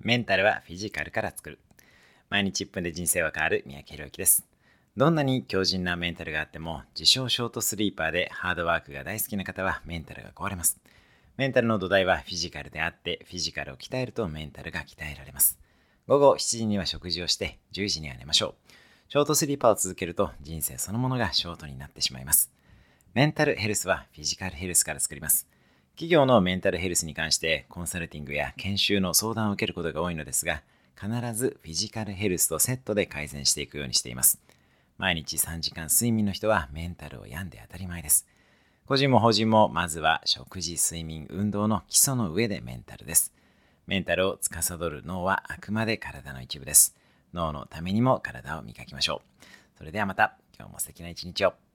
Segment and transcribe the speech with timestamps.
[0.00, 1.58] メンタルはフィジカルから作る。
[2.30, 4.46] 毎日1分で人生は変わる三宅宏之です。
[4.96, 10.78] どんなに強靭なメンタルがあっても、自称ショートスリーパーでハードワークが大好きな方はメンタルが壊れます。
[11.36, 15.58] メンタルの土台はフィジカルであって、フィジカルを鍛えるとメンタルが鍛えられます。
[16.06, 18.72] 午後7時には食事をして、10時には寝ましょう。
[19.08, 22.52] ショートスリーパーを続けると人生そのものがショートになってしまいます。
[23.14, 25.48] メンタルヘルスはフィジカルヘルスから作ります。
[25.98, 30.62] 企業のメンタルヘルスに関してコンサルティングや研修の相談を受けることが多いのですが、
[30.94, 34.38] 必ずフィジカルヘルスとセットで改善していくようにしています。
[34.96, 38.28] 毎日3時間睡眠の人はメンタルを病んで当たり前です。
[38.86, 43.32] 個人も法人もまずは食事、睡眠、運動の基礎の上でメンタルです。
[43.88, 46.94] メンタルを司る脳はあくまで体の一部です。
[47.34, 49.78] 脳のためにも体を磨きましょう。
[49.78, 51.54] それではまた、今日も素敵な一日を。